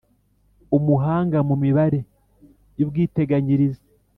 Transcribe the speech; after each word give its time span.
Umuhanga 0.77 1.37
mu 1.47 1.55
mibare 1.63 1.99
y 2.77 2.81
ubwiteganyirize 2.85 3.81